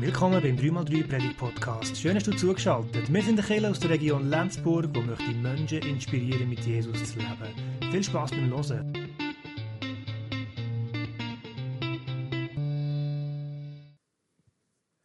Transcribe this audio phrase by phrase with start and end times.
[0.00, 1.96] Willkommen beim 3x3 Predigt Podcast.
[1.96, 3.12] Schön, dass du zugeschaltet.
[3.12, 7.18] Wir sind der Kirche aus der Region Lenzburg, die möchte Menschen inspirieren, mit Jesus zu
[7.18, 7.90] leben.
[7.90, 8.92] Viel Spaß beim Hören.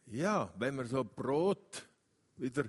[0.06, 1.88] Ja, wenn wir so Brot
[2.36, 2.62] wieder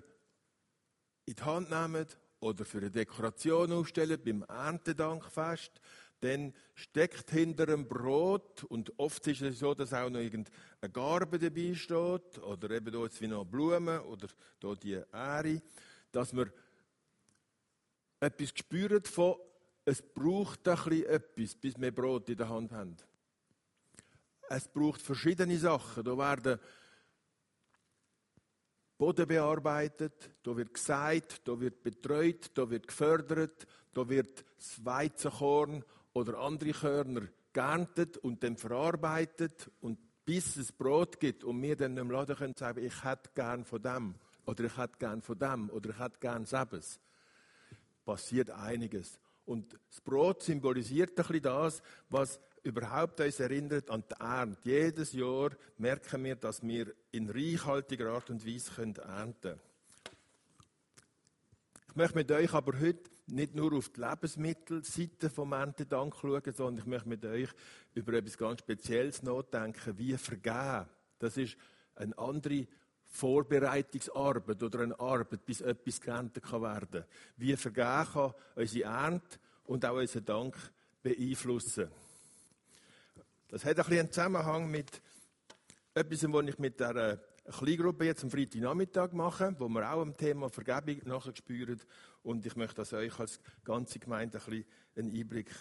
[1.28, 2.07] in die Hand nehmen
[2.39, 5.80] oder für eine Dekoration aufstellen beim Erntedankfest,
[6.26, 11.39] dann steckt hinter dem Brot, und oft ist es so, dass auch noch irgendeine Garbe
[11.39, 14.28] dabei steht, oder eben hier jetzt wie noch Blumen, oder
[14.61, 15.61] hier die Ähre,
[16.11, 16.51] dass wir
[18.20, 19.36] etwas spüren von,
[19.86, 22.98] es braucht ein bisschen etwas, bis wir Brot in der Hand haben.
[24.50, 26.04] Es braucht verschiedene Sachen.
[26.04, 26.60] Da werden
[28.98, 35.84] Boden bearbeitet, da wird gesät, da wird betreut, da wird gefördert, da wird das Weizenkorn
[36.16, 41.97] oder andere Körner geerntet und dann verarbeitet und bis es Brot gibt und wir dann
[41.97, 45.70] im Laden können sagen, ich hätte gern von dem oder ich hätte gern von dem
[45.70, 47.00] oder ich hätte gern selbes.
[48.06, 49.20] Passiert einiges.
[49.45, 54.59] Und das Brot symbolisiert ein bisschen das, was überhaupt uns erinnert an die Ernte.
[54.64, 59.59] Jedes Jahr merken wir, dass wir in reichhaltiger Art und Weise ernten können.
[61.90, 66.78] Ich möchte mit euch aber heute nicht nur auf die Lebensmittelseite vom Erntedank schauen, sondern
[66.78, 67.50] ich möchte mit euch
[67.94, 70.86] über etwas ganz Spezielles nachdenken, wie vergeben.
[71.20, 71.58] Das ist
[71.96, 72.68] eine andere
[73.06, 77.06] Vorbereitungsarbeit oder eine Arbeit, bis etwas geerntet kann werden.
[77.38, 80.56] Wie vergeben kann unsere Ernte und auch unseren Dank
[81.02, 81.90] beeinflussen.
[83.48, 85.02] Das hat ein bisschen einen Zusammenhang mit
[85.94, 87.20] etwas, was ich mit der
[87.58, 91.80] Kleingruppe jetzt am Freitagnachmittag mache, wo wir auch am Thema Vergebung nachher spüren.
[92.26, 95.52] Und ich möchte das euch als ganze Gemeinde ein bisschen einen Einblick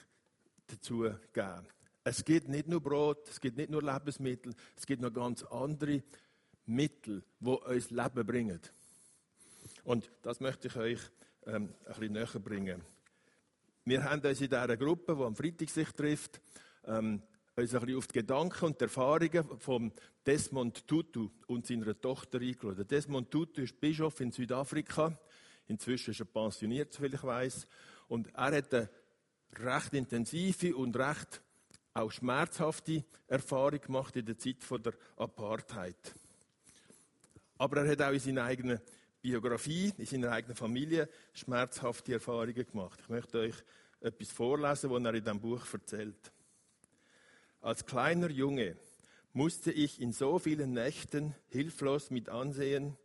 [0.67, 1.69] dazu geben.
[2.03, 6.03] Es gibt nicht nur Brot, es gibt nicht nur Lebensmittel, es gibt noch ganz andere
[6.65, 8.61] Mittel, die uns Leben bringen.
[9.85, 11.01] Und das möchte ich euch
[11.47, 12.83] ähm, ein bisschen näher bringen.
[13.85, 16.41] Wir haben uns in dieser Gruppe, die am Freitag sich trifft,
[16.87, 17.21] ähm,
[17.57, 19.93] uns ein bisschen auf die Gedanken und die Erfahrungen von
[20.25, 22.89] Desmond Tutu und seiner Tochter eingeladen.
[22.89, 25.19] Desmond Tutu ist Bischof in Südafrika.
[25.67, 27.67] Inzwischen ist er pensioniert, soviel ich weiß.
[28.09, 28.91] Und er hat eine
[29.59, 31.41] recht intensive und recht
[31.95, 36.15] auch schmerzhafte Erfahrung gemacht in der Zeit der Apartheid.
[37.57, 38.81] Aber er hat auch in seiner eigenen
[39.23, 42.99] Biografie, in seiner eigenen Familie schmerzhafte Erfahrungen gemacht.
[43.03, 43.55] Ich möchte euch
[44.01, 46.33] etwas vorlesen, was er in diesem Buch erzählt.
[47.61, 48.77] Als kleiner Junge
[49.33, 52.99] musste ich in so vielen Nächten hilflos mit ansehen,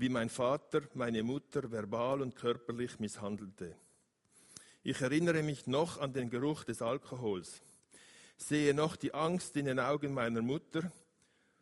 [0.00, 3.76] wie mein Vater meine Mutter verbal und körperlich misshandelte.
[4.82, 7.60] Ich erinnere mich noch an den Geruch des Alkohols,
[8.38, 10.90] sehe noch die Angst in den Augen meiner Mutter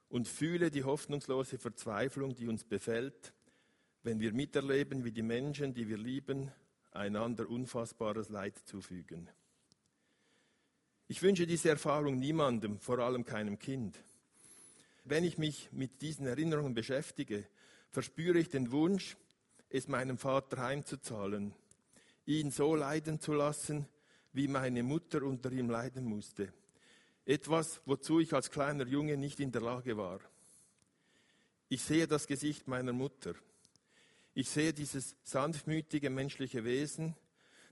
[0.09, 3.33] und fühle die hoffnungslose Verzweiflung, die uns befällt,
[4.05, 6.53] wenn wir miterleben, wie die Menschen, die wir lieben,
[6.93, 9.29] einander unfassbares Leid zufügen.
[11.09, 13.99] Ich wünsche diese Erfahrung niemandem, vor allem keinem Kind.
[15.03, 17.45] Wenn ich mich mit diesen Erinnerungen beschäftige,
[17.91, 19.17] verspüre ich den Wunsch,
[19.71, 21.55] es meinem Vater heimzuzahlen,
[22.27, 23.87] ihn so leiden zu lassen,
[24.33, 26.53] wie meine Mutter unter ihm leiden musste.
[27.25, 30.21] Etwas, wozu ich als kleiner Junge nicht in der Lage war.
[31.69, 33.35] Ich sehe das Gesicht meiner Mutter.
[34.35, 37.15] Ich sehe dieses sanftmütige menschliche Wesen,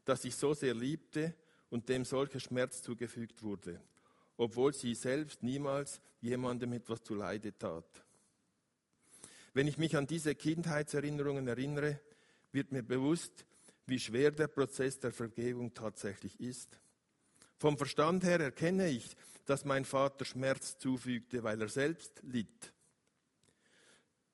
[0.04, 1.34] das ich so sehr liebte
[1.70, 3.80] und dem solcher Schmerz zugefügt wurde,
[4.36, 8.05] obwohl sie selbst niemals jemandem etwas zu Leide tat.
[9.56, 11.98] Wenn ich mich an diese Kindheitserinnerungen erinnere,
[12.52, 13.46] wird mir bewusst,
[13.86, 16.78] wie schwer der Prozess der Vergebung tatsächlich ist.
[17.56, 19.16] Vom Verstand her erkenne ich,
[19.46, 22.70] dass mein Vater Schmerz zufügte, weil er selbst litt.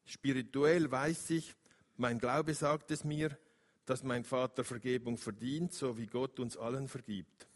[0.04, 1.54] Spirituell weiß ich,
[1.96, 3.38] mein Glaube sagt es mir,
[3.86, 7.46] dass mein Vater Vergebung verdient, so wie Gott uns allen vergibt.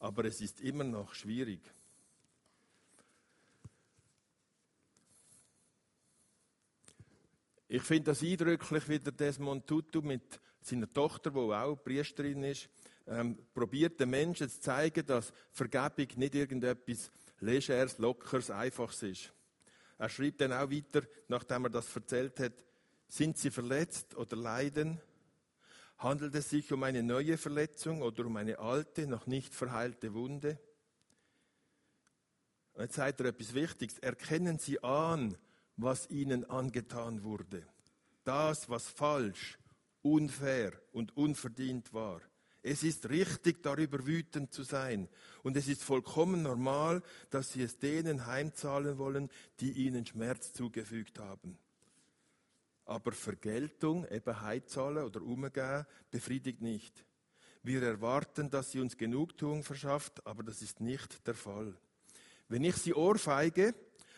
[0.00, 1.62] Aber es ist immer noch schwierig.
[7.74, 12.68] Ich finde das eindrücklich, wie der Desmond Tutu mit seiner Tochter, die auch Priesterin ist,
[13.04, 17.10] ähm, probiert den Menschen zu zeigen, dass Vergebung nicht irgendetwas
[17.40, 19.32] Legeres, Lockeres, Einfaches ist.
[19.98, 22.52] Er schreibt dann auch weiter, nachdem er das erzählt hat,
[23.08, 25.00] sind sie verletzt oder leiden,
[25.98, 30.60] Handelt es sich um eine neue Verletzung oder um eine alte, noch nicht verheilte Wunde?
[32.74, 33.98] Und jetzt sagt er etwas Wichtiges.
[33.98, 35.36] Erkennen Sie an,
[35.76, 37.66] was Ihnen angetan wurde.
[38.24, 39.58] Das, was falsch,
[40.02, 42.20] unfair und unverdient war.
[42.66, 45.08] Es ist richtig, darüber wütend zu sein.
[45.42, 49.30] Und es ist vollkommen normal, dass sie es denen heimzahlen wollen,
[49.60, 51.58] die ihnen Schmerz zugefügt haben.
[52.86, 57.04] Aber Vergeltung, eben heimzahlen oder umgehen, befriedigt nicht.
[57.62, 61.74] Wir erwarten, dass sie uns Genugtuung verschafft, aber das ist nicht der Fall.
[62.48, 63.74] Wenn ich sie ohrfeige,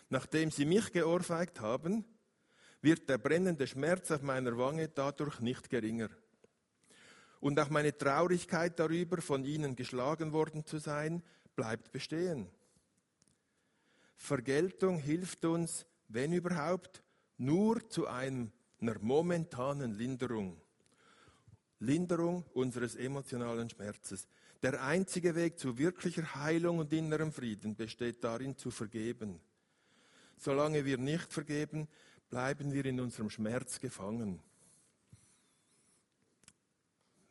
[0.08, 2.04] nachdem sie mich geohrfeigt haben,
[2.82, 6.08] wird der brennende Schmerz auf meiner Wange dadurch nicht geringer.
[7.40, 11.22] Und auch meine Traurigkeit darüber, von ihnen geschlagen worden zu sein,
[11.54, 12.48] bleibt bestehen.
[14.16, 17.02] Vergeltung hilft uns, wenn überhaupt,
[17.38, 18.48] nur zu einer
[19.00, 20.60] momentanen Linderung.
[21.80, 24.26] Linderung unseres emotionalen Schmerzes.
[24.62, 29.40] Der einzige Weg zu wirklicher Heilung und innerem Frieden besteht darin, zu vergeben.
[30.36, 31.88] Solange wir nicht vergeben,
[32.28, 34.40] bleiben wir in unserem Schmerz gefangen.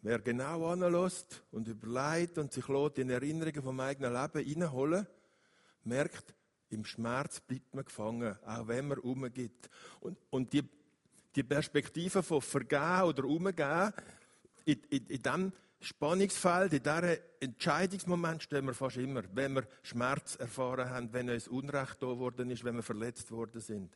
[0.01, 5.07] Wer genau anlässt und überlegt und sich lässt in Erinnerungen vom eigenen Leben hineinholen,
[5.83, 6.35] merkt,
[6.69, 9.69] im Schmerz bleibt man gefangen, auch wenn man umgeht.
[10.01, 10.63] Und, und die,
[11.35, 13.93] die Perspektive von Vergehen oder Umgehen,
[14.65, 15.53] in, in, in diesem
[15.85, 21.47] Spannungsfeld, in diesem Entscheidungsmoment stehen wir fast immer, wenn wir Schmerz erfahren haben, wenn uns
[21.47, 23.95] Unrecht da worden ist, wenn wir verletzt worden sind.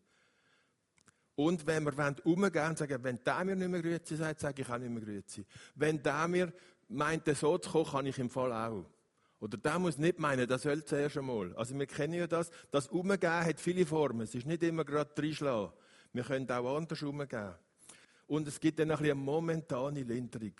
[1.36, 4.69] Und wenn wir umgehen und sagen, wenn der mir nicht mehr grüezi sagt, sage ich
[4.69, 5.45] auch nicht mehr grüezi.
[5.74, 6.53] Wenn der mir
[6.89, 8.86] meint, so zu kommen, kann ich im Fall auch.
[9.39, 11.56] Oder der muss nicht meinen, das soll zuerst einmal.
[11.56, 14.21] Also wir kennen ja das, das Umgehen hat viele Formen.
[14.21, 15.71] Es ist nicht immer gerade reinschlagen.
[16.13, 17.56] Wir können auch anders umgehen.
[18.27, 20.53] Und es gibt dann ein bisschen eine momentane Linderung.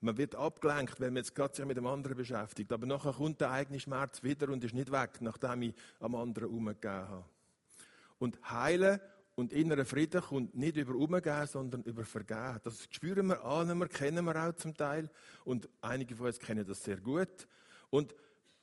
[0.00, 2.72] Man wird abgelenkt, wenn man jetzt gerade sich mit dem anderen beschäftigt.
[2.72, 6.50] Aber nachher kommt der eigene Schmerz wieder und ist nicht weg, nachdem ich am anderen
[6.50, 7.24] umgegeben habe.
[8.18, 9.00] Und heilen
[9.34, 12.58] und innerer Frieden kommt nicht über Umgehen, sondern über Vergehen.
[12.62, 15.10] Das spüren wir, ahnen wir, kennen wir auch zum Teil.
[15.44, 17.48] Und einige von uns kennen das sehr gut.
[17.90, 18.14] Und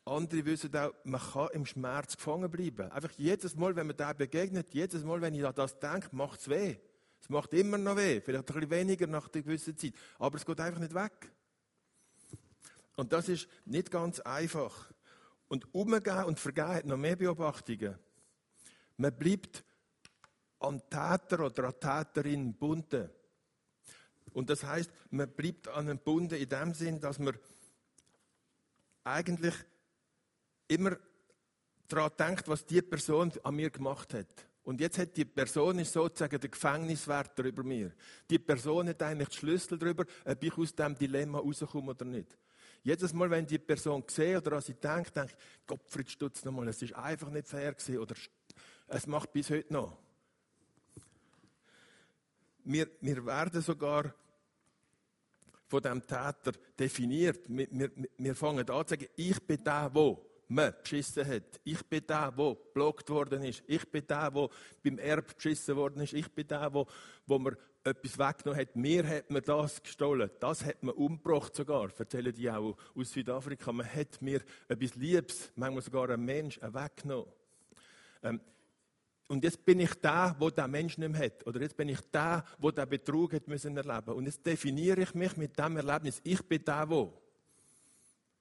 [0.05, 2.91] andere wissen auch, man kann im Schmerz gefangen bleiben.
[2.91, 6.41] Einfach jedes Mal, wenn man da begegnet, jedes Mal, wenn ich an das denke, macht
[6.41, 6.77] es weh.
[7.25, 10.45] Es macht immer noch weh, vielleicht ein bisschen weniger nach einer gewissen Zeit, aber es
[10.45, 11.31] geht einfach nicht weg.
[12.97, 14.91] Und das ist nicht ganz einfach.
[15.47, 17.97] Und umgehen und vergehen hat noch mehr Beobachtungen.
[18.97, 19.63] Man bleibt
[20.59, 23.09] an Täter oder an Täterin gebunden.
[24.33, 27.35] Und das heißt, man bleibt an einem Bunden in dem Sinn, dass man
[29.03, 29.55] eigentlich
[30.67, 30.95] immer
[31.87, 34.47] daran denkt, was die Person an mir gemacht hat.
[34.65, 37.93] Und jetzt hat die Person ist sozusagen der Gefängniswärter über mir.
[38.27, 42.35] Die Person hat eigentlich den Schlüssel darüber, ob ich aus diesem Dilemma rauskomme oder nicht.
[42.81, 46.67] Jedes Mal, wenn die Person sehe oder an sie denkt, denke ich, Gottfried Stutz nochmal,
[46.67, 48.15] es ist einfach nicht fair gewesen oder
[48.87, 49.97] es macht bis heute noch.
[52.63, 54.15] Wir, wir werden sogar
[55.67, 57.45] von dem Täter definiert.
[57.47, 61.59] Wir, wir, wir fangen an zu sagen, ich bin der, wo man beschissen hat.
[61.63, 63.63] Ich bin der, der geblockt worden ist.
[63.67, 64.49] Ich bin der, der
[64.83, 66.13] beim Erb beschissen worden ist.
[66.13, 66.85] Ich bin der, wo,
[67.25, 68.75] wo man etwas weggenommen hat.
[68.75, 70.29] Mir hat man das gestohlen.
[70.39, 71.89] Das hat man umgebracht sogar.
[71.97, 73.71] Erzählen die auch aus Südafrika.
[73.71, 77.31] Man hat mir etwas Liebes, manchmal sogar einen Mensch, weggenommen.
[78.23, 78.41] Ähm,
[79.27, 81.45] und jetzt bin ich der, wo der Mensch nicht mehr hat.
[81.47, 84.13] Oder jetzt bin ich der, wo der Betrug hat müssen erleben.
[84.13, 86.21] Und jetzt definiere ich mich mit dem Erlebnis.
[86.23, 87.13] Ich bin der, wo.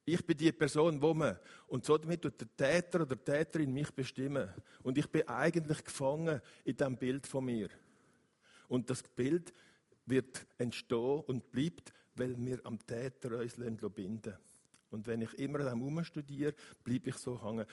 [0.06, 1.38] Ich bin die Person, wo man.
[1.66, 4.48] Und so damit tut der Täter oder die Täterin mich bestimmen.
[4.82, 7.68] Und ich bin eigentlich gefangen in diesem Bild von mir.
[8.68, 9.52] Und das Bild
[10.06, 13.56] wird entstehen und bleibt, weil wir am Täter uns
[13.94, 14.34] binden
[14.90, 17.66] Und wenn ich immer an dem studiere, bleibe ich so hängen.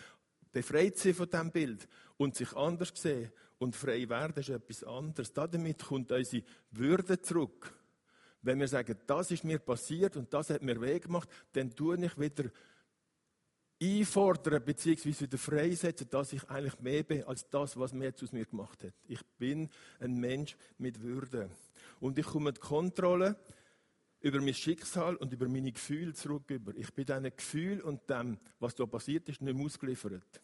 [0.53, 5.34] Befreit sie von diesem Bild und sich anders sehen und frei werden, ist etwas anderes.
[5.34, 7.74] Damit kommt unsere Würde zurück.
[8.41, 12.03] Wenn wir sagen, das ist mir passiert und das hat mir weh gemacht, dann tue
[12.03, 12.50] ich wieder
[13.81, 15.21] einfordern bzw.
[15.21, 18.83] wieder freisetzen, dass ich eigentlich mehr bin als das, was mir jetzt aus mir gemacht
[18.83, 18.93] hat.
[19.07, 19.69] Ich bin
[20.00, 21.50] ein Mensch mit Würde.
[22.00, 23.36] Und ich komme die Kontrolle
[24.19, 26.43] über mein Schicksal und über meine Gefühle zurück.
[26.75, 30.41] Ich bin diesen Gefühl und dem, was da passiert ist, nicht mehr ausgeliefert.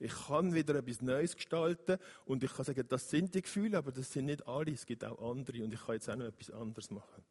[0.00, 3.90] Ich kann wieder etwas Neues gestalten und ich kann sagen, das sind die Gefühle, aber
[3.90, 6.50] das sind nicht alle, es gibt auch andere und ich kann jetzt auch noch etwas
[6.50, 7.24] anderes machen.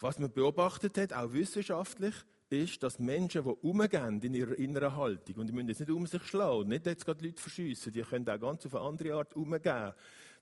[0.00, 2.14] Was man beobachtet hat, auch wissenschaftlich,
[2.50, 6.06] ist, dass Menschen, die umgehen in ihrer inneren Haltung, und die müssen jetzt nicht um
[6.06, 9.34] sich schlagen, nicht jetzt gerade Leute verschiessen, die können auch ganz auf eine andere Art
[9.34, 9.92] umgehen,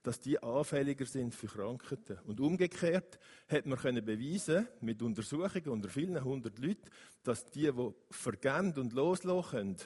[0.07, 2.21] dass die anfälliger sind für Krankheiten.
[2.27, 6.89] Und umgekehrt hat man können beweisen mit Untersuchungen unter vielen hundert Leuten,
[7.25, 9.77] dass die, die vergehen und loslassen,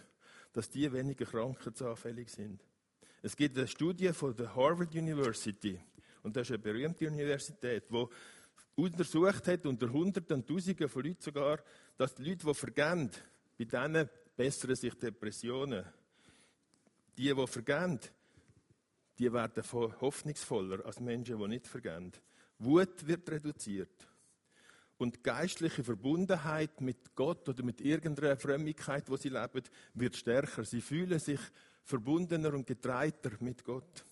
[0.53, 2.63] dass die weniger krankheitsanfällig sind.
[3.23, 5.81] Es gibt eine Studie von der Harvard University
[6.23, 8.07] Und das ist eine berühmte Universität, die
[8.75, 11.61] untersucht hat, unter Hunderten und Tausenden von Leuten sogar,
[11.97, 13.11] dass die Leute, die vergehen,
[13.57, 15.87] bei denen bessern sich Depressionen.
[17.17, 17.99] Die, die vergehen,
[19.21, 19.63] die werden
[20.01, 22.11] hoffnungsvoller als Menschen, die nicht vergehen.
[22.59, 24.09] Wut wird reduziert.
[24.97, 29.63] Und geistliche Verbundenheit mit Gott oder mit irgendeiner Frömmigkeit, wo sie leben,
[29.93, 30.65] wird stärker.
[30.65, 31.41] Sie fühlen sich
[31.85, 34.05] verbundener und getreiter mit Gott.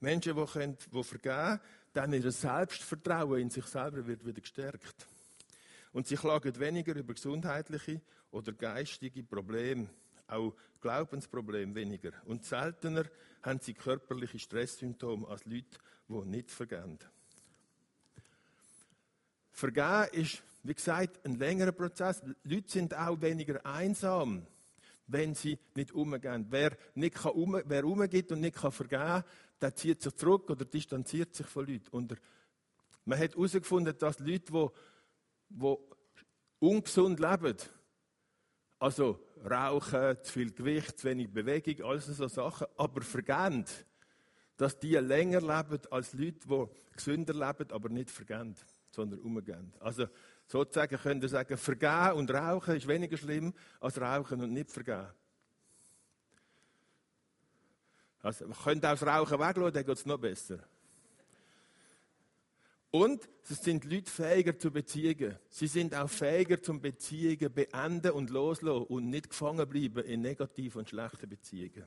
[0.00, 1.60] Menschen, die, können, die vergeben,
[1.94, 5.06] dann ihr Selbstvertrauen in sich selber wird wieder gestärkt.
[5.92, 9.88] Und sie klagen weniger über gesundheitliche oder geistige Probleme,
[10.26, 12.12] auch Glaubensprobleme weniger.
[12.24, 13.04] Und seltener
[13.42, 16.98] haben sie körperliche Stresssymptome als Leute, die nicht vergehen.
[19.52, 22.22] Vergehen ist, wie gesagt, ein längerer Prozess.
[22.44, 24.46] Leute sind auch weniger einsam,
[25.06, 26.46] wenn sie nicht umgehen.
[26.50, 29.24] Wer, nicht kann um, wer umgeht und nicht kann vergeben,
[29.60, 31.88] der zieht sich zurück oder distanziert sich von Leuten.
[31.90, 32.16] Und
[33.04, 34.68] man hat herausgefunden, dass Leute, die,
[35.50, 35.76] die
[36.60, 37.56] ungesund leben,
[38.78, 39.18] also
[39.48, 43.64] Rauchen, zu viel Gewicht, zu wenig Bewegung, alles so Sachen, aber vergehen,
[44.56, 48.54] dass die länger leben als Leute, die gesünder leben, aber nicht vergehen
[48.90, 49.72] sondern umgehen.
[49.80, 50.06] Also
[50.46, 55.08] sozusagen könnt ihr sagen, vergehen und rauchen ist weniger schlimm als rauchen und nicht vergehen.
[58.22, 60.58] Also man könnte auch das Rauchen wegschauen, dann geht es noch besser.
[62.90, 65.36] Und es sind Leute fähiger zu Beziehungen.
[65.48, 70.80] Sie sind auch fähiger zum Beziehungen beenden und loslassen und nicht gefangen bleiben in negativen
[70.80, 71.86] und schlechten Beziehungen.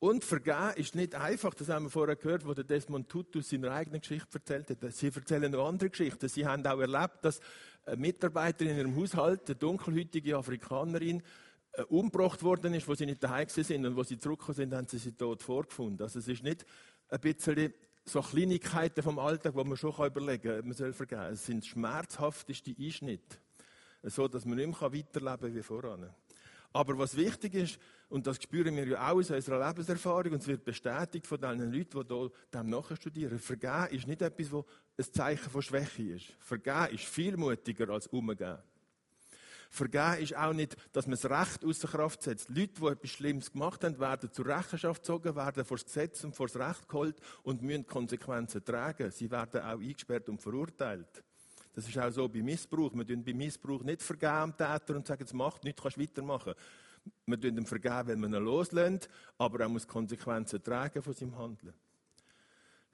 [0.00, 3.70] Und vergeben ist nicht einfach, das haben wir vorher gehört, wo der Desmond Tutu seine
[3.70, 4.92] eigene Geschichte erzählt hat.
[4.94, 6.26] Sie erzählen noch andere Geschichten.
[6.26, 7.40] Sie haben auch erlebt, dass
[7.84, 11.22] eine Mitarbeiterin in ihrem Haushalt, eine dunkelhäutige Afrikanerin,
[11.72, 14.88] äh, umgebracht worden ist, wo sie nicht daheim sind und wo sie zurückgekommen sind, haben
[14.88, 16.02] sie sie tot vorgefunden.
[16.02, 16.64] Also es ist nicht
[17.10, 17.74] ein bisschen
[18.04, 21.32] so Kleinigkeiten vom Alltag, wo man schon überlegen kann, man soll vergeben.
[21.32, 23.36] Es sind schmerzhafteste Einschnitte,
[24.02, 26.10] so dass man nicht mehr weiterleben kann wie voran.
[26.72, 30.46] Aber was wichtig ist, und das spüren wir ja auch aus unserer Lebenserfahrung, und es
[30.46, 34.50] wird bestätigt von den Leuten, die dem nachstudieren, Vergehen ist nicht etwas,
[34.96, 36.26] das ein Zeichen von Schwäche ist.
[36.38, 38.58] Vergehen ist viel mutiger als Umgehen.
[39.72, 42.48] Vergehen ist auch nicht, dass man das Recht außer Kraft setzt.
[42.48, 46.34] Leute, die etwas Schlimmes gemacht haben, werden zur Rechenschaft gezogen, werden vor das Gesetz und
[46.34, 49.12] vor das Recht geholt und müssen Konsequenzen tragen.
[49.12, 51.22] Sie werden auch eingesperrt und verurteilt.
[51.72, 52.92] Das ist auch so bei Missbrauch.
[52.94, 56.54] Wir tun bei Missbrauch nicht vergeben am Täter und sagen, es macht nichts, kannst weitermachen.
[57.26, 59.08] Wir tun ihm vergeben, wenn man ihn loslässt,
[59.38, 61.74] aber er muss Konsequenzen tragen von seinem Handeln.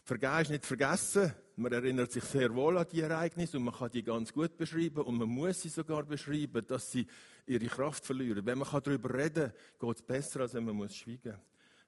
[0.07, 1.35] Vergeben ist nicht vergessen.
[1.57, 5.01] Man erinnert sich sehr wohl an die Ereignisse und man kann die ganz gut beschreiben
[5.01, 7.09] und man muss sie sogar beschreiben, dass sie
[7.45, 8.47] ihre Kraft verlieren.
[8.47, 11.35] Wenn man darüber reden kann, geht es besser, als wenn man muss schweigen.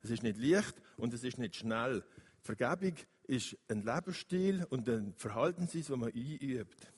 [0.03, 2.03] Es ist nicht leicht und es ist nicht schnell.
[2.43, 2.95] Vergebung
[3.29, 6.93] ist ein Lebensstil und ein Verhaltensweise, das man einübt.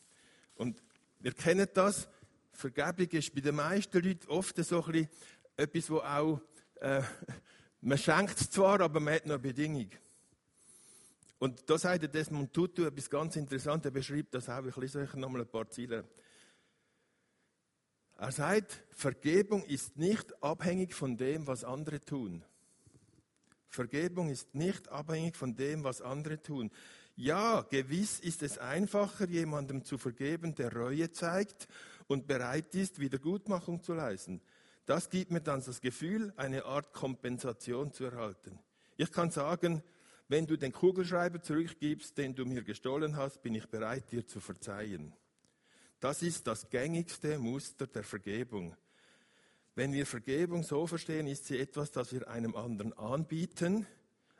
[0.54, 0.82] Und
[1.18, 2.08] wir kennen das.
[2.50, 4.82] Vergebung ist bei den meisten Leuten oft so
[5.54, 6.40] etwas, wo auch,
[6.76, 7.02] äh,
[7.82, 9.90] man schenkt zwar, aber man hat noch eine Bedingung.
[11.40, 15.00] Und da sagt der Desmond Tutu etwas ganz Interessantes, er beschreibt das auch, ich lese
[15.00, 16.04] euch noch mal ein paar Ziele.
[18.18, 22.44] Er sagt, Vergebung ist nicht abhängig von dem, was andere tun.
[23.68, 26.70] Vergebung ist nicht abhängig von dem, was andere tun.
[27.16, 31.68] Ja, gewiss ist es einfacher, jemandem zu vergeben, der Reue zeigt
[32.06, 34.42] und bereit ist, Wiedergutmachung zu leisten.
[34.84, 38.58] Das gibt mir dann das Gefühl, eine Art Kompensation zu erhalten.
[38.98, 39.82] Ich kann sagen,
[40.30, 44.38] wenn du den Kugelschreiber zurückgibst, den du mir gestohlen hast, bin ich bereit, dir zu
[44.38, 45.12] verzeihen.
[45.98, 48.76] Das ist das gängigste Muster der Vergebung.
[49.74, 53.88] Wenn wir Vergebung so verstehen, ist sie etwas, das wir einem anderen anbieten,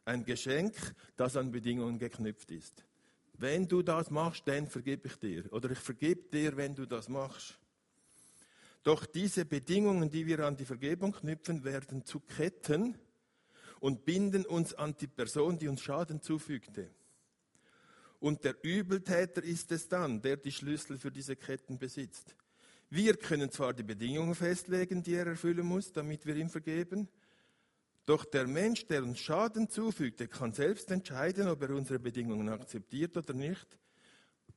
[0.05, 0.77] ein Geschenk,
[1.17, 2.85] das an Bedingungen geknüpft ist.
[3.33, 5.53] Wenn du das machst, dann vergebe ich dir.
[5.53, 7.59] Oder ich vergebe dir, wenn du das machst.
[8.85, 12.95] Doch diese Bedingungen, die wir an die Vergebung knüpfen, werden zu Ketten
[13.81, 16.91] und binden uns an die Person, die uns Schaden zufügte.
[18.21, 22.37] Und der Übeltäter ist es dann, der die Schlüssel für diese Ketten besitzt.
[22.91, 27.09] Wir können zwar die Bedingungen festlegen, die er erfüllen muss, damit wir ihm vergeben,
[28.05, 32.49] doch der Mensch, der uns Schaden zufügt, der kann selbst entscheiden, ob er unsere Bedingungen
[32.49, 33.79] akzeptiert oder nicht.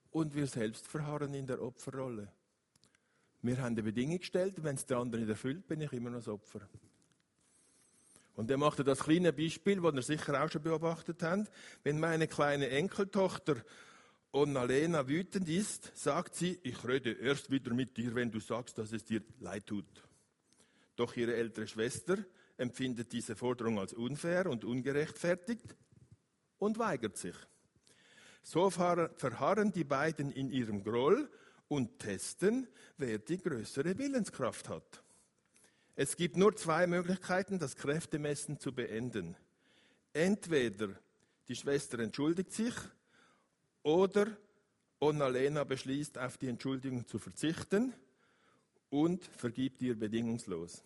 [0.09, 2.31] Und wir selbst verharren in der Opferrolle.
[3.41, 6.19] Wir haben die Bedingung gestellt, wenn es der andere nicht erfüllt, bin ich immer noch
[6.19, 6.61] das Opfer.
[8.35, 11.51] Und er machte das kleine Beispiel, das ihr sicher auch schon beobachtet habt.
[11.83, 13.57] Wenn meine kleine Enkeltochter
[14.31, 18.77] und Alena wütend ist, sagt sie, ich rede erst wieder mit dir, wenn du sagst,
[18.79, 19.85] dass es dir leid tut.
[20.95, 22.17] Doch ihre ältere Schwester
[22.57, 25.75] empfindet diese Forderung als unfair und ungerechtfertigt
[26.57, 27.35] und weigert sich.
[28.41, 31.29] So verharren die beiden in ihrem Groll
[31.67, 35.02] und testen, wer die größere Willenskraft hat.
[35.95, 39.35] Es gibt nur zwei Möglichkeiten, das Kräftemessen zu beenden.
[40.11, 40.89] Entweder
[41.47, 42.73] die Schwester entschuldigt sich
[43.83, 44.27] oder
[44.99, 47.93] Onnalena beschließt, auf die Entschuldigung zu verzichten
[48.89, 50.83] und vergibt ihr bedingungslos.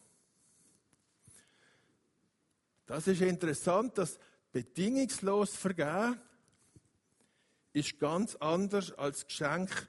[2.85, 4.17] Das ist interessant, dass
[4.51, 6.19] bedingungslos vergeben
[7.73, 9.87] ist ganz anders als Geschenk,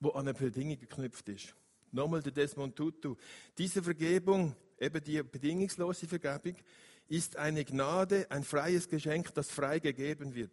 [0.00, 1.54] wo an eine Bedingung geknüpft ist.
[1.96, 3.16] Nochmal der Desmond Tutu.
[3.56, 6.56] Diese Vergebung, eben die bedingungslose Vergebung,
[7.08, 10.52] ist eine Gnade, ein freies Geschenk, das frei gegeben wird.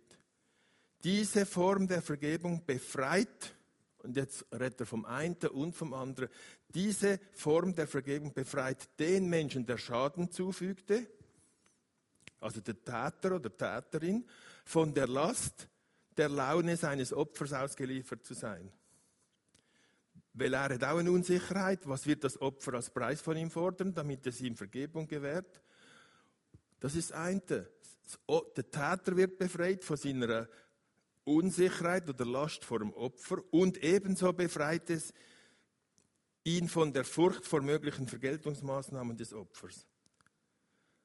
[1.04, 3.56] Diese Form der Vergebung befreit,
[4.04, 6.30] und jetzt redet er vom einen und vom anderen,
[6.70, 11.06] diese Form der Vergebung befreit den Menschen, der Schaden zufügte,
[12.40, 14.26] also der Täter oder Täterin,
[14.64, 15.68] von der Last,
[16.16, 18.72] der Laune seines Opfers ausgeliefert zu sein.
[20.34, 24.26] Weil er auch eine Unsicherheit, was wird das Opfer als Preis von ihm fordern, damit
[24.26, 25.62] es ihm Vergebung gewährt.
[26.80, 27.70] Das ist das eine.
[28.58, 30.50] Der Täter wird befreit von seiner
[31.24, 35.14] Unsicherheit oder Last vor dem Opfer und ebenso befreit es
[36.44, 39.88] ihn von der Furcht vor möglichen Vergeltungsmaßnahmen des Opfers.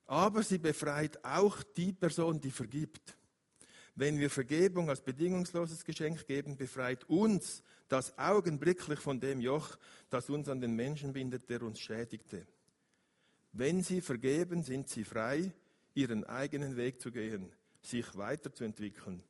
[0.07, 3.18] Aber sie befreit auch die Person, die vergibt.
[3.99, 9.77] Wenn wir Vergebung als bedingungsloses Geschenk geben, befreit uns das augenblicklich von dem Joch,
[10.09, 12.47] das uns an den Menschen bindet, der uns schädigte.
[13.51, 15.53] Wenn sie vergeben, sind sie frei,
[15.95, 17.51] ihren eigenen Weg zu gehen,
[17.83, 19.21] sich weiterzuentwickeln.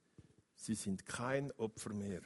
[0.55, 2.21] Sie sind kein Opfer mehr.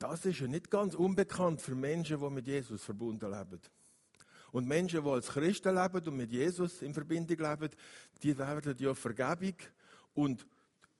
[0.00, 3.60] Das ist ja nicht ganz unbekannt für Menschen, die mit Jesus verbunden leben.
[4.58, 7.70] Und Menschen, die als Christen leben und mit Jesus in Verbindung leben,
[8.20, 9.54] die werden ja Vergebung
[10.14, 10.44] und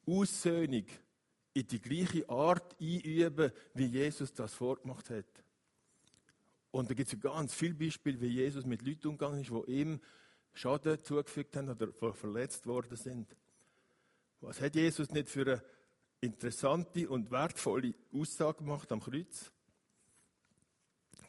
[0.07, 0.85] Aussöhnung
[1.55, 5.27] in die gleiche Art einüben, wie Jesus das vorgemacht hat.
[6.71, 10.01] Und da gibt es ganz viele Beispiele, wie Jesus mit Leuten umgegangen ist, die ihm
[10.53, 13.37] Schaden zugefügt haben oder verletzt worden sind.
[14.41, 15.63] Was hat Jesus nicht für eine
[16.21, 19.51] interessante und wertvolle Aussage gemacht am Kreuz?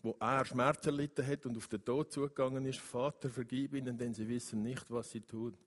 [0.01, 4.13] Wo er Schmerz erlitten hat und auf den Tod zugegangen ist, Vater, vergib ihnen, denn
[4.13, 5.57] sie wissen nicht, was sie tun.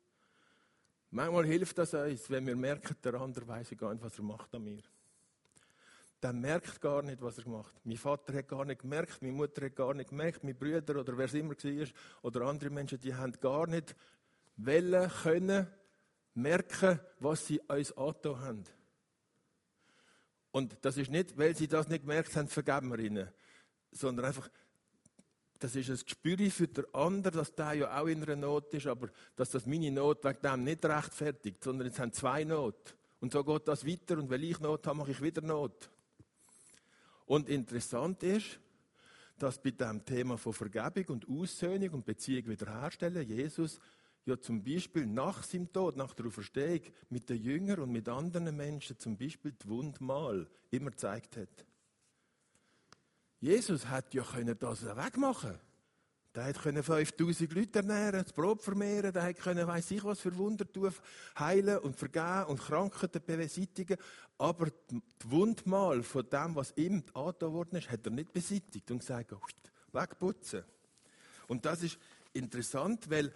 [1.11, 4.55] Manchmal hilft das uns, wenn wir merken, der andere weiß gar nicht, was er macht
[4.55, 4.83] an mir.
[6.23, 7.75] Der merkt gar nicht, was er macht.
[7.85, 11.19] Mein Vater hat gar nicht gemerkt, meine Mutter hat gar nicht gemerkt, meine Brüder oder
[11.19, 11.87] wer es immer war,
[12.23, 13.95] oder andere Menschen, die haben gar nicht
[14.57, 15.67] wollen, können
[16.35, 18.65] merken, was sie uns angetan haben.
[20.53, 23.29] Und das ist nicht, weil sie das nicht gemerkt haben, vergeben wir ihnen
[23.93, 24.49] sondern einfach,
[25.59, 28.87] das ist ein Gespür für den anderen, dass der ja auch in einer Not ist,
[28.87, 32.97] aber dass das meine Not wegen dem nicht rechtfertigt, sondern es haben zwei Not.
[33.21, 35.89] Und so geht das weiter und wenn ich Not habe, mache ich wieder Not.
[37.27, 38.59] Und interessant ist,
[39.39, 43.79] dass bei dem Thema von Vergebung und Aussöhnung und Beziehung wiederherstellen, Jesus
[44.25, 48.57] ja zum Beispiel nach seinem Tod, nach der Auferstehung, mit den Jüngern und mit anderen
[48.57, 51.67] Menschen zum Beispiel die Wundmal immer gezeigt hat.
[53.43, 55.59] Jesus hat ja können das wegmachen
[56.35, 60.35] der hat 5000 Leute ernähren, das Brot vermehren, der hat können, weiss ich was für
[60.37, 60.93] Wunder tun,
[61.39, 63.99] heilen und vergeben und Krankheiten beseitigen.
[64.39, 69.01] Aber die Wundmal von dem, was ihm angetan worden ist, hat er nicht beseitigt und
[69.01, 69.35] gesagt,
[69.93, 70.65] wegputzen.
[71.49, 71.99] Und das ist
[72.33, 73.31] interessant, weil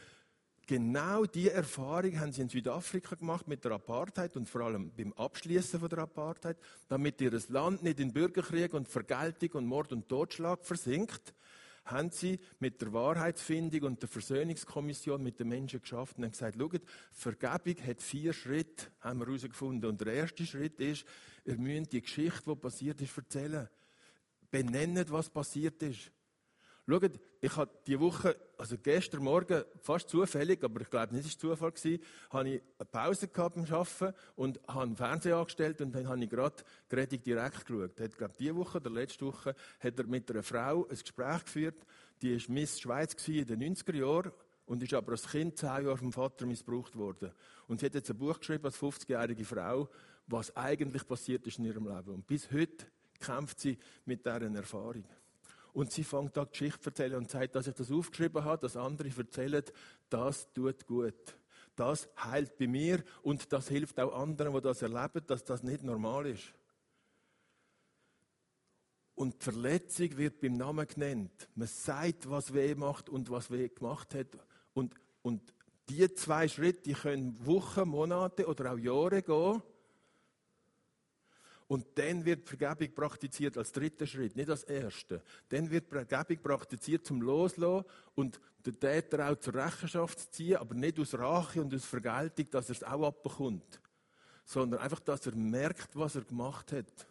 [0.68, 5.12] Genau diese Erfahrung haben sie in Südafrika gemacht mit der Apartheid und vor allem beim
[5.12, 6.56] Abschließen von der Apartheid,
[6.88, 11.34] damit ihr Land nicht in Bürgerkrieg und Vergeltung und Mord und Totschlag versinkt,
[11.84, 16.56] haben sie mit der Wahrheitsfindung und der Versöhnungskommission mit den Menschen geschafft und haben gesagt,
[16.58, 19.88] schaut, Vergebung hat vier Schritte, haben wir herausgefunden.
[19.88, 21.04] Und der erste Schritt ist,
[21.44, 23.68] ihr müsst die Geschichte, die passiert ist, erzählen.
[24.50, 26.10] Benennen, was passiert ist.
[26.88, 31.42] Schaut, ich habe diese Woche, also gestern Morgen, fast zufällig, aber ich glaube nicht, es
[31.42, 35.80] war Zufall gewesen, habe ich eine Pause gehabt beim Arbeiten und habe einen Fernseher angestellt
[35.80, 36.54] und dann habe ich gerade
[36.88, 38.00] Predigt direkt geschaut.
[38.00, 41.84] Hat, glaube diese Woche oder letzte Woche hat er mit einer Frau ein Gespräch geführt,
[42.22, 44.32] die war Miss Schweiz in den 90er Jahren
[44.66, 47.32] und ist aber als Kind zehn Jahre vom Vater missbraucht worden.
[47.66, 49.88] Und sie hat jetzt ein Buch geschrieben als 50-jährige Frau,
[50.28, 52.14] was eigentlich passiert ist in ihrem Leben.
[52.14, 52.86] Und bis heute
[53.18, 55.04] kämpft sie mit dieser Erfahrung.
[55.76, 58.78] Und sie fängt da Geschichte zu erzählen und sagt, dass ich das aufgeschrieben habe, dass
[58.78, 59.62] andere erzählen,
[60.08, 61.36] das tut gut.
[61.74, 65.82] Das heilt bei mir und das hilft auch anderen, die das erleben, dass das nicht
[65.82, 66.54] normal ist.
[69.16, 71.46] Und die Verletzung wird beim Namen genannt.
[71.54, 74.28] Man sagt, was weh macht und was weh gemacht hat.
[74.72, 75.42] Und, und
[75.90, 79.62] die zwei Schritte die können Wochen, Monate oder auch Jahre gehen.
[81.68, 85.20] Und dann wird Vergebung praktiziert als dritter Schritt, nicht als erster.
[85.48, 90.74] Dann wird Vergebung praktiziert zum Loslassen und den Täter auch zur Rechenschaft zu ziehen, aber
[90.74, 93.80] nicht aus Rache und aus Vergeltung, dass er es auch abbekommt.
[94.44, 97.08] Sondern einfach, dass er merkt, was er gemacht hat.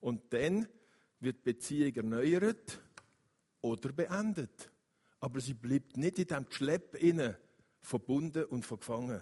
[0.00, 0.66] Und dann
[1.20, 2.80] wird die Beziehung erneuert
[3.60, 4.70] oder beendet.
[5.20, 7.38] Aber sie bleibt nicht in diesem Schlepp inne,
[7.82, 9.20] verbunden und verfangen.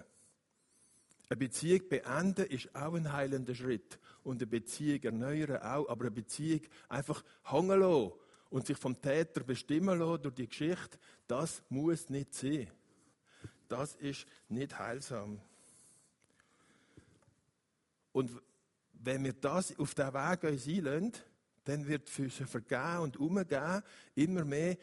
[1.29, 3.99] Eine Beziehung beenden ist auch ein heilender Schritt.
[4.23, 5.89] Und eine Beziehung erneuern auch.
[5.89, 8.13] Aber eine Beziehung einfach hängen lassen
[8.51, 12.71] und sich vom Täter bestimmen lassen durch die Geschichte, das muss nicht sein.
[13.69, 15.41] Das ist nicht heilsam.
[18.13, 18.31] Und
[18.95, 21.13] wenn wir das auf diesen Weg uns einlösen,
[21.65, 23.83] dann wird für sie vergeben und umgehen
[24.15, 24.79] immer mehr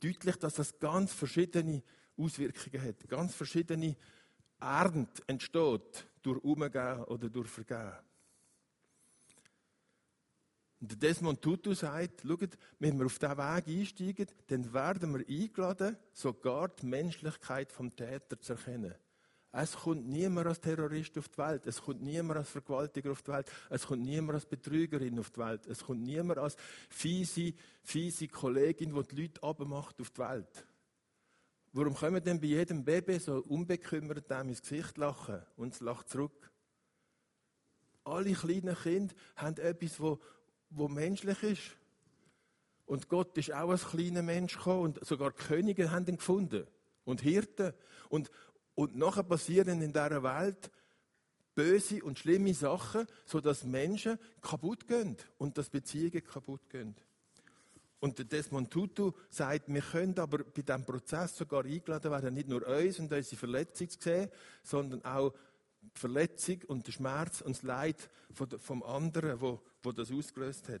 [0.00, 1.82] deutlich, dass das ganz verschiedene
[2.18, 3.08] Auswirkungen hat.
[3.08, 3.96] Ganz verschiedene
[4.60, 7.92] Ernte entsteht durch Umgehen oder durch Vergehen.
[10.80, 15.96] Und Desmond Tutu sagt, schaut, wenn wir auf diesen Weg einsteigen, dann werden wir eingeladen,
[16.12, 18.94] sogar die Menschlichkeit vom Täter zu erkennen.
[19.52, 23.32] Es kommt niemand als Terrorist auf die Welt, es kommt niemand als Vergewaltiger auf die
[23.32, 26.56] Welt, es kommt niemand als Betrügerin auf die Welt, es kommt niemand als
[26.88, 30.66] fiese, fiese Kollegin, die die Leute abmacht auf die Welt.
[31.72, 36.08] Warum können denn bei jedem Baby so unbekümmert dem ins Gesicht lachen und es lacht
[36.08, 36.50] zurück?
[38.02, 40.18] Alle kleinen Kinder haben etwas, wo,
[40.70, 41.76] wo menschlich ist.
[42.86, 46.66] Und Gott ist auch als kleiner Mensch gekommen und sogar Könige haben ihn gefunden.
[47.04, 47.72] Und Hirten.
[48.08, 48.30] Und,
[48.74, 50.70] und nachher passieren in dieser Welt
[51.54, 56.96] böse und schlimme Sachen, sodass Menschen kaputt gehen und dass Beziehungen kaputt gehen.
[58.00, 62.48] Und der Desmond Tutu sagt, wir können aber bei diesem Prozess sogar eingeladen werden, nicht
[62.48, 64.30] nur uns und unsere Verletzung zu sehen,
[64.62, 65.34] sondern auch
[65.82, 70.80] die Verletzung und der Schmerz und das Leid vom anderen, wo, wo das ausgelöst hat.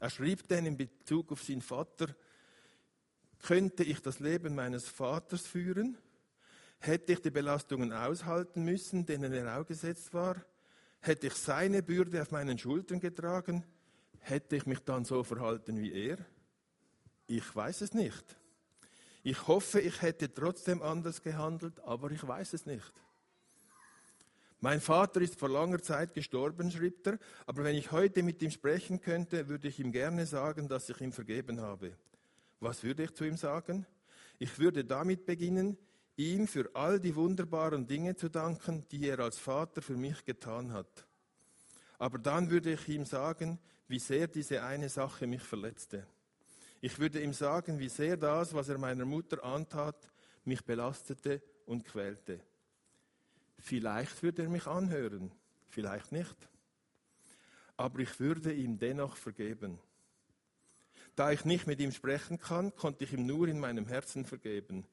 [0.00, 2.14] Er schreibt dann in Bezug auf seinen Vater,
[3.42, 5.96] könnte ich das Leben meines Vaters führen?
[6.78, 10.36] Hätte ich die Belastungen aushalten müssen, denen er ausgesetzt war?
[11.00, 13.64] Hätte ich seine Bürde auf meinen Schultern getragen?
[14.18, 16.18] Hätte ich mich dann so verhalten wie er?
[17.26, 18.24] Ich weiß es nicht.
[19.22, 22.92] Ich hoffe, ich hätte trotzdem anders gehandelt, aber ich weiß es nicht.
[24.60, 28.50] Mein Vater ist vor langer Zeit gestorben, schrieb er, aber wenn ich heute mit ihm
[28.50, 31.92] sprechen könnte, würde ich ihm gerne sagen, dass ich ihm vergeben habe.
[32.60, 33.84] Was würde ich zu ihm sagen?
[34.38, 35.76] Ich würde damit beginnen,
[36.16, 40.72] ihm für all die wunderbaren Dinge zu danken, die er als Vater für mich getan
[40.72, 41.06] hat.
[41.98, 43.58] Aber dann würde ich ihm sagen,
[43.88, 46.06] wie sehr diese eine Sache mich verletzte.
[46.86, 50.08] Ich würde ihm sagen, wie sehr das, was er meiner Mutter antat,
[50.44, 52.38] mich belastete und quälte.
[53.58, 55.32] Vielleicht würde er mich anhören,
[55.68, 56.36] vielleicht nicht.
[57.76, 59.80] Aber ich würde ihm dennoch vergeben.
[61.16, 64.86] Da ich nicht mit ihm sprechen kann, konnte ich ihm nur in meinem Herzen vergeben.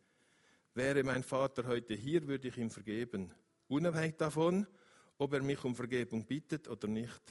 [0.74, 3.32] Wäre mein Vater heute hier, würde ich ihm vergeben,
[3.68, 4.66] unabhängig davon,
[5.20, 7.22] ob er mich um Vergebung bittet oder nicht.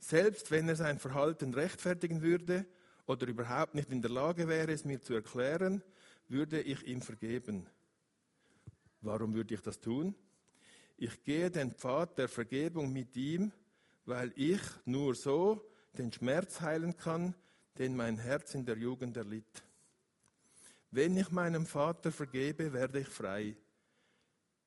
[0.00, 2.66] Selbst wenn er sein Verhalten rechtfertigen würde,
[3.08, 5.82] oder überhaupt nicht in der Lage wäre, es mir zu erklären,
[6.28, 7.66] würde ich ihm vergeben.
[9.00, 10.14] Warum würde ich das tun?
[10.98, 13.50] Ich gehe den Pfad der Vergebung mit ihm,
[14.04, 17.34] weil ich nur so den Schmerz heilen kann,
[17.78, 19.62] den mein Herz in der Jugend erlitt.
[20.90, 23.56] Wenn ich meinem Vater vergebe, werde ich frei.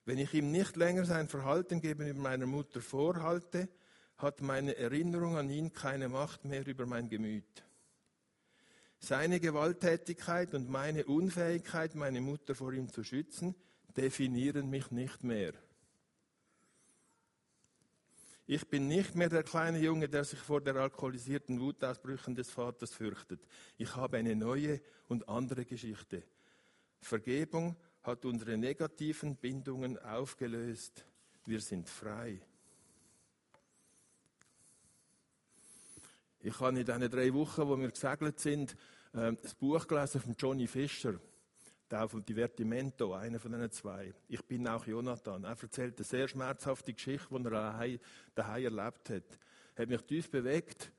[0.05, 3.69] Wenn ich ihm nicht länger sein Verhalten gegenüber meiner Mutter vorhalte,
[4.17, 7.63] hat meine Erinnerung an ihn keine Macht mehr über mein Gemüt.
[9.03, 13.55] Seine Gewalttätigkeit und meine Unfähigkeit, meine Mutter vor ihm zu schützen,
[13.97, 15.53] definieren mich nicht mehr.
[18.45, 22.93] Ich bin nicht mehr der kleine Junge, der sich vor der alkoholisierten Wutausbrüchen des Vaters
[22.93, 23.41] fürchtet.
[23.77, 26.23] Ich habe eine neue und andere Geschichte.
[26.99, 31.05] Vergebung hat unsere negativen Bindungen aufgelöst.
[31.45, 32.39] Wir sind frei.
[36.43, 38.75] Ich habe in diesen drei Wochen, wo wir gesegelt sind,
[39.13, 41.19] ähm, das Buch gelesen von Johnny Fischer,
[41.89, 44.11] der von Divertimento, einer von den zwei.
[44.27, 45.43] Ich bin auch Jonathan.
[45.43, 47.99] Er erzählt eine sehr schmerzhafte Geschichte, die er
[48.33, 49.39] daheim erlebt hat.
[49.77, 50.91] Hat mich tief bewegt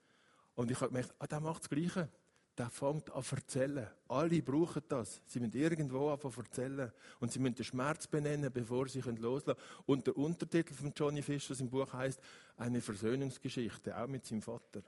[0.55, 2.09] und ich habe gemerkt, ah, der macht das Gleiche.
[2.57, 3.89] der fängt an zu erzählen.
[4.07, 5.23] Alle brauchen das.
[5.25, 6.93] Sie müssen irgendwo anfangen zu erzählen.
[7.19, 9.85] Und sie müssen den Schmerz benennen, bevor sie loslassen können.
[9.87, 12.21] Und der Untertitel von Johnny Fischer im Buch heißt
[12.59, 14.83] Eine Versöhnungsgeschichte, auch mit seinem Vater.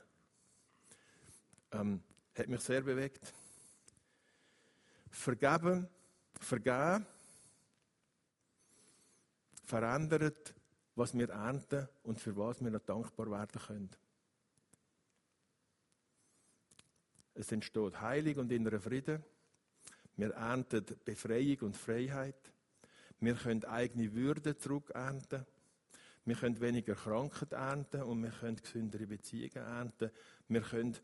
[1.74, 2.02] Ähm,
[2.38, 3.32] hat mich sehr bewegt.
[5.10, 5.88] Vergeben,
[6.40, 7.06] vergeben,
[9.64, 10.54] verändert,
[10.94, 13.90] was wir ernten und für was wir noch dankbar werden können.
[17.34, 19.24] Es entsteht Heilig und innerer Frieden.
[20.16, 22.52] Wir ernten Befreiung und Freiheit.
[23.18, 25.44] Wir können eigene Würde zurückernten.
[26.24, 30.10] Wir können weniger Krankheit ernten und wir können gesündere Beziehungen ernten.
[30.48, 30.96] Wir können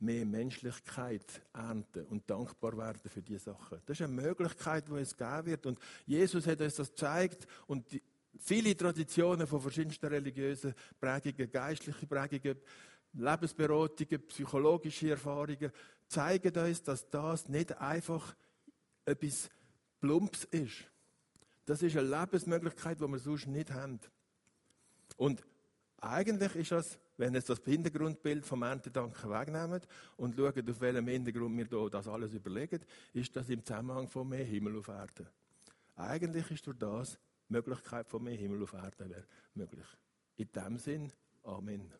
[0.00, 3.80] mehr Menschlichkeit ernten und dankbar werden für diese Sachen.
[3.86, 5.66] Das ist eine Möglichkeit, die es geben wird.
[5.66, 7.86] Und Jesus hat uns das gezeigt und
[8.38, 12.56] viele Traditionen von verschiedensten religiösen Prägungen, geistliche Prägungen,
[13.12, 15.70] Lebensberatungen, psychologische Erfahrungen
[16.08, 18.34] zeigen uns, dass das nicht einfach
[19.04, 19.50] etwas
[20.00, 20.84] Plumps ist.
[21.66, 24.00] Das ist eine Lebensmöglichkeit, die wir sonst nicht haben.
[25.16, 25.42] Und
[25.98, 29.80] eigentlich ist das, wenn wir das Hintergrundbild vom Erntedanken wegnehmen
[30.16, 32.80] und schauen, auf welchem Hintergrund wir hier das alles überlegen,
[33.12, 35.26] ist das im Zusammenhang von mehr Himmel auf Erde.
[35.96, 39.86] Eigentlich ist durch das die Möglichkeit von mehr Himmel auf Erde möglich.
[40.36, 41.12] In dem Sinn,
[41.44, 41.92] Amen.